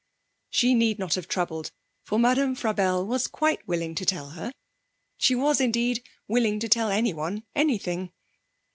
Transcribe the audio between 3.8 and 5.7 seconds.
to tell her. She was,